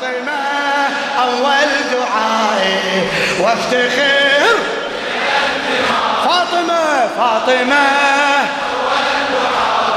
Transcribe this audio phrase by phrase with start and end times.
[0.00, 0.32] فاطمة
[1.22, 3.08] أول دعائي
[3.40, 4.58] وافتخر.
[6.24, 7.86] فاطمة فاطمة.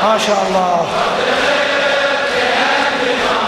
[0.04, 0.88] ما شاء الله.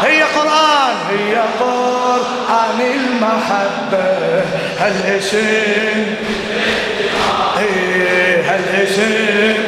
[0.03, 4.43] هي قرآن هي قرآن المحبة
[4.79, 6.15] هالاسم
[7.59, 9.63] إيه، هالاسم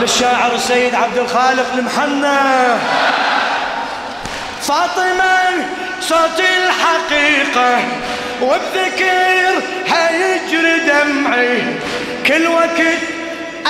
[0.00, 2.76] للشاعر السيد عبد الخالق المحنى
[4.66, 5.66] فاطمة
[6.00, 7.78] صوت الحقيقة
[8.42, 11.62] وبذكر هيجري دمعي.
[12.26, 12.80] كل وقت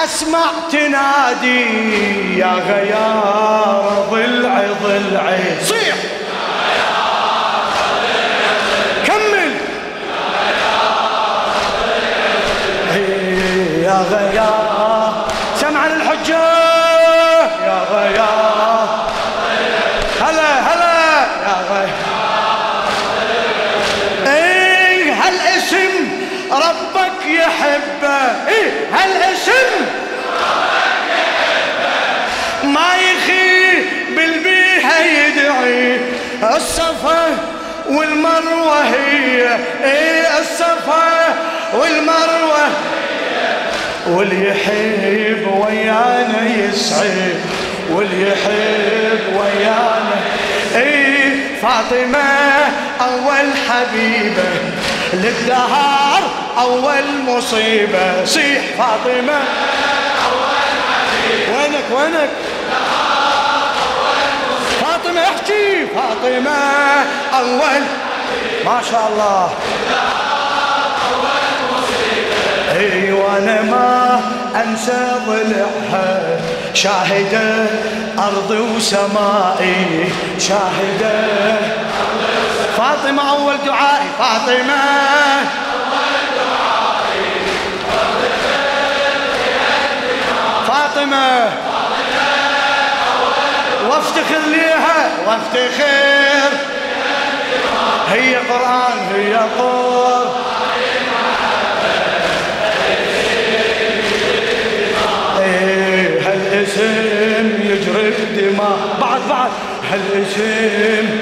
[0.04, 5.64] أسمع تنادي يا غيار ضلعي ضلعي.
[5.64, 5.96] صيح!
[9.06, 9.52] كمل!
[13.82, 14.65] يا غيار
[38.16, 41.34] والمروة هي إيه الصفا
[41.74, 42.68] والمروة
[44.06, 47.40] واللي يحب ويانا يسعد
[47.90, 50.20] واللي يحب ويانا.
[50.74, 52.28] إيه فاطمة
[53.00, 54.48] أول حبيبة.
[55.12, 56.22] للدهار
[56.58, 58.24] أول مصيبة.
[58.24, 59.40] صيح فاطمة.
[61.52, 62.30] وينك وينك؟
[64.80, 66.65] فاطمة احكي فاطمة.
[67.38, 67.82] اول
[68.64, 69.50] ما شاء الله.
[72.76, 74.20] اي وأنا ما
[74.64, 76.22] أنسى ضلعها.
[76.74, 77.66] شاهدة
[78.18, 80.12] ارضي وسمائي.
[80.38, 81.56] شاهدة
[82.76, 84.82] فاطمة أول دعائي فاطمة.
[90.68, 91.50] فاطمة.
[93.90, 95.10] وافتخر ليها.
[95.26, 96.76] وافتخر.
[98.16, 100.26] هي قرآن هي قرآن
[105.38, 109.50] إيه هالاسم يجري بدماء بعد بعد.
[109.90, 111.18] هالاسم.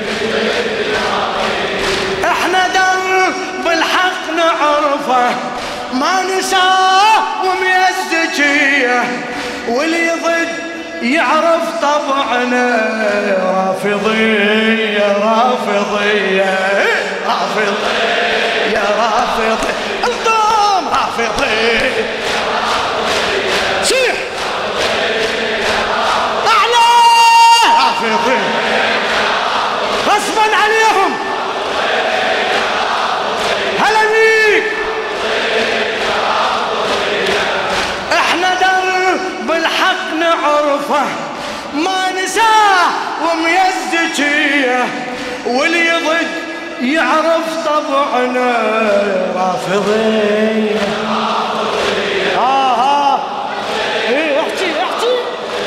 [2.25, 5.35] إحنا درب الحق نعرفه.
[5.93, 9.05] ما نساه وميزجيه.
[9.69, 10.64] واللي ضد
[11.05, 12.67] يعرف طبعنا
[13.43, 16.59] رافضية رافضية
[17.27, 19.59] رافضية رافضية
[45.47, 46.29] واللي ضد
[46.83, 48.57] يعرف طبعنا
[49.37, 50.79] رافضية
[52.39, 53.19] آه
[54.09, 55.15] إيه احكي احكي.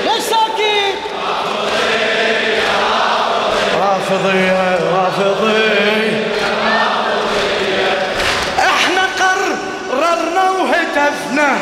[0.05, 0.97] ليش ساكت
[3.81, 6.27] رافضية رافضية
[8.59, 11.57] إحنا قررنا وهتفنا.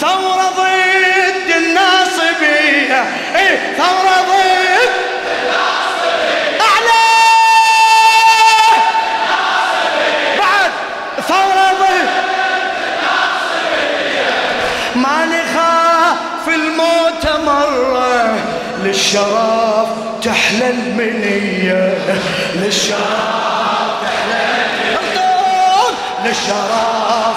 [0.00, 3.04] ثورة ضد الناصبية.
[3.36, 4.37] إيه ثورة ضد
[18.88, 19.88] للشرف
[20.24, 21.94] تحلى المنية
[22.54, 22.98] للشرف
[24.02, 24.40] تحلى
[24.88, 25.94] المنية
[26.24, 27.36] للشرف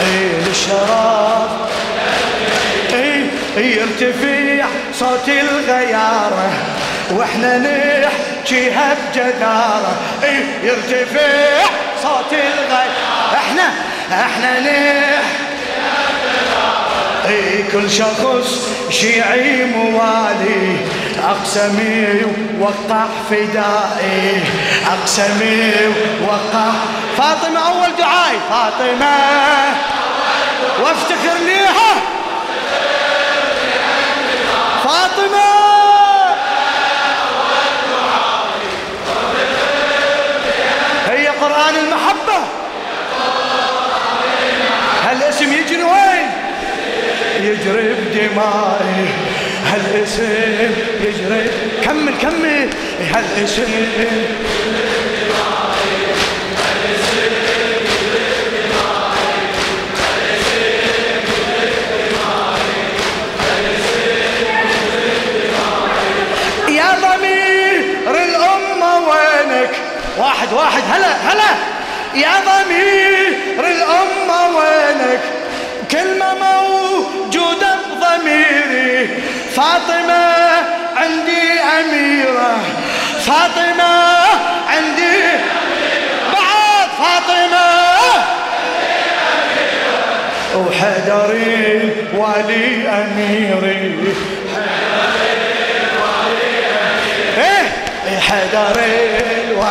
[0.00, 1.50] إيه للشرف
[2.92, 3.26] إيه
[3.76, 4.66] يرتفع
[4.98, 6.50] صوت الغيارة
[7.10, 11.64] وإحنا نحكيها بجدارة إيه يرتفع
[12.02, 13.62] صوت الغيارة إحنا
[14.12, 15.49] إحنا نحكي
[17.30, 20.76] اي كل شخص شيعي موالي.
[21.24, 22.22] اقسمي
[22.60, 24.42] وقع فدائي
[24.86, 25.72] اقسمي
[26.28, 26.72] وقع
[27.18, 28.36] فاطمة أول دعاي.
[28.50, 29.16] فاطمة
[30.82, 31.94] وافتخر ليها.
[34.84, 35.59] فاطمة.
[48.30, 49.08] بدمائي
[49.66, 51.50] هالاسم يجري.
[51.84, 52.68] كمل كمل.
[53.14, 53.62] هالاسم
[79.60, 80.24] فاطمة
[80.96, 82.58] عندي أميرة.
[83.26, 84.24] فاطمة
[84.68, 85.22] عندي
[86.32, 87.70] بعد فاطمة
[90.56, 94.14] وحدري ولي أميري.
[97.38, 97.66] إيه؟
[98.20, 98.94] حدري
[99.44, 99.69] الولي سمعوهم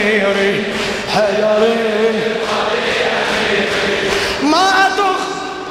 [0.00, 0.64] اميري
[1.14, 1.76] حدري
[4.42, 5.20] ما أطخ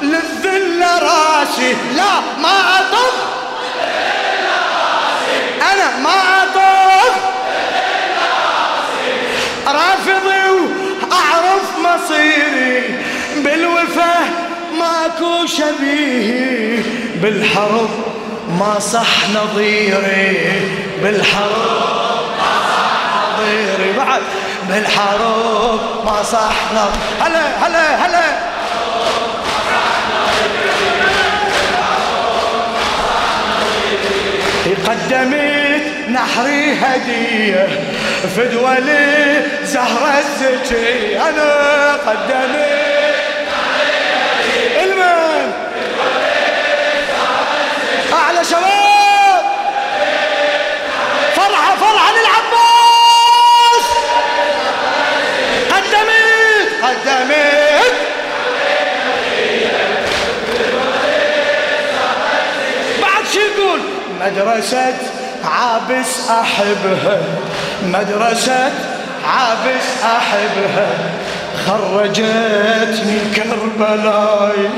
[0.02, 3.14] للذل راسي لا ما أطخ
[5.72, 7.14] أنا ما أطخ
[9.66, 12.98] رافضي وأعرف مصيري.
[13.36, 14.14] بالوفا
[14.78, 16.82] ماكو شبيه
[17.22, 17.90] بالحرب
[18.58, 20.50] ما صح نظيري.
[21.02, 21.99] بالحرب
[24.10, 24.22] بعد
[24.68, 26.90] بالحرب ما صح نظيري
[27.20, 28.50] هلا هلا هلا.
[34.86, 37.68] قدمت نحري هدية
[38.36, 41.18] فدوة لزهرة الزكي.
[41.20, 42.89] أنا قدمت
[64.50, 64.94] مدرسة
[65.44, 67.18] عابس أحبها
[67.84, 68.70] مدرسة
[69.26, 70.88] عابس أحبها.
[71.66, 74.68] خرجتني كربلاي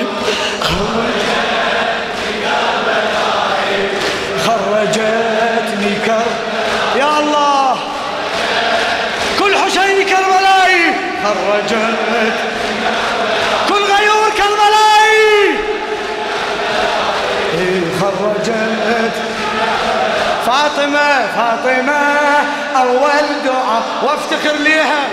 [4.46, 6.22] خرجتني كر
[6.98, 7.76] يا الله!
[9.38, 12.51] كل حسين كربلاي خرجت
[20.82, 22.02] فاطمة فاطمة
[22.76, 23.82] أول دعاء.
[24.02, 25.08] وافتخر ليها.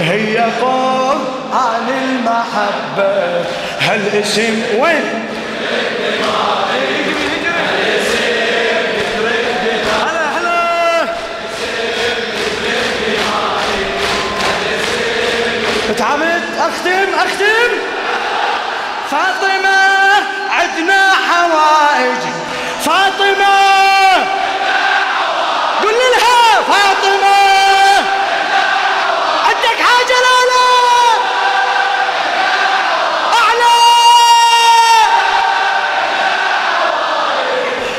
[0.00, 3.44] هي قرآن المحبة.
[3.80, 5.24] هالاسم وين؟
[29.84, 30.66] لا لا
[33.40, 33.74] أعلى!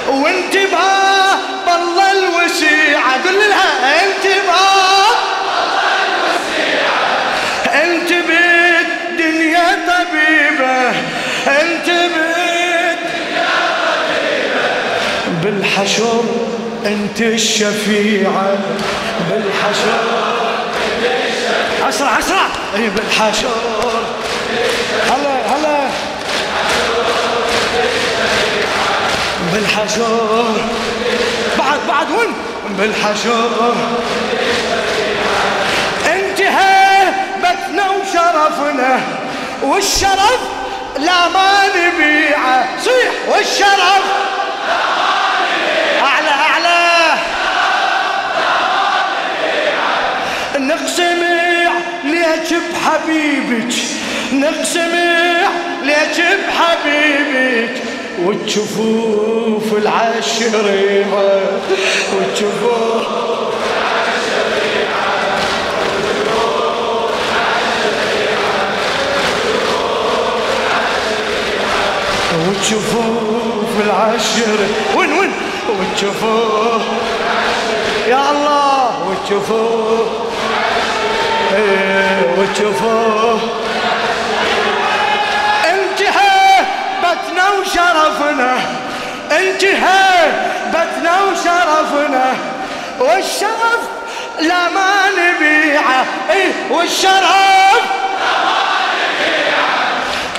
[0.08, 1.36] وانتباه
[1.68, 5.16] بالله الوسيعة قل لها انتباه
[7.84, 10.90] انت بيت دنيا طبيبة
[11.48, 11.90] انت
[15.44, 16.24] بالحشر
[16.86, 18.58] انت الشفيعة.
[19.30, 20.25] بالحشر
[21.96, 23.50] اسرع اسرع أي بالحشر
[25.10, 25.90] هلا هلا.
[29.54, 30.56] بالحشر
[31.58, 32.34] بعد بعد وين
[32.78, 33.74] بالحشر
[36.06, 39.00] انتهى بثنا وشرفنا
[39.64, 40.40] والشرف
[41.00, 44.04] لا ما نبيعه صيح والشرف
[52.86, 53.74] بحبيبك
[54.34, 55.50] نقسمع
[55.84, 57.82] ليك بحبيبك؟
[58.26, 61.42] والجفوف العشريمة
[62.14, 63.06] والجفوف
[72.48, 74.58] والجفوف العشر
[74.98, 75.32] وين وين؟
[75.70, 76.82] والجفوف
[78.08, 80.08] يا الله والجفوف
[81.54, 83.42] إيه والجفوف
[85.66, 86.66] انتهى
[87.04, 88.58] بطنا وشر شرفنا
[89.32, 90.32] انتهى
[90.70, 92.34] بتنا وشرفنا.
[93.00, 93.82] والشرف
[94.42, 96.06] لا ما نبيعه.
[96.32, 97.82] إيه والشرف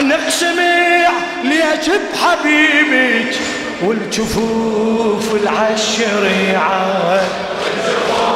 [0.01, 1.09] نقسمع
[1.45, 3.37] ليش بحبيبك
[3.83, 7.21] والجفوف العشريعة.
[7.63, 8.36] والجفوف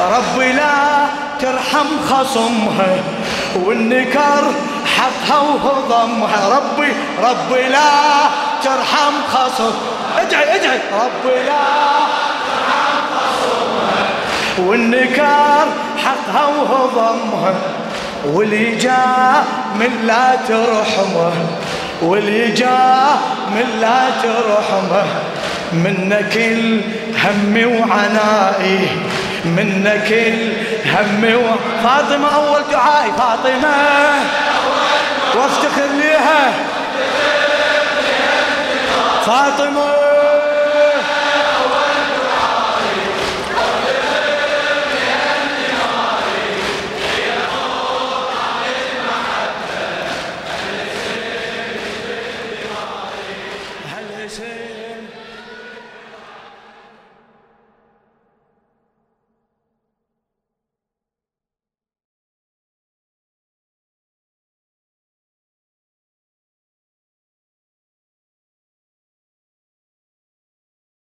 [0.00, 1.06] ربي لا
[1.40, 2.96] ترحم خصمها
[3.54, 4.44] والنكر
[4.96, 6.92] حقها وهضمها ربي
[7.22, 7.90] ربي لا
[8.64, 9.72] ترحم خصم
[10.18, 11.64] ادعي ادعي ربي لا
[12.46, 15.66] ترحم خصمها والنكر
[16.04, 17.54] حقها وهضمها
[18.24, 19.44] واللي جاء
[19.74, 21.32] من لا ترحمه
[22.02, 23.18] واللي جاء
[23.54, 25.06] من لا ترحمه.
[25.72, 28.88] منك الهم وعنائي
[29.44, 31.56] منك الهم و...
[31.82, 33.74] فاطمة أول دعائي فاطمة.
[35.34, 36.52] وافتخر ليها.
[39.26, 40.01] فاطمة